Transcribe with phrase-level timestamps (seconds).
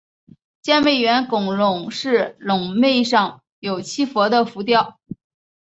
[0.63, 4.97] 尖楣圆拱龛的龛楣上有七佛的浮雕。